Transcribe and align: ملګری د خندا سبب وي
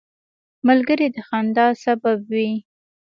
ملګری 0.67 1.07
د 1.15 1.17
خندا 1.27 1.67
سبب 1.83 2.17
وي 2.31 2.49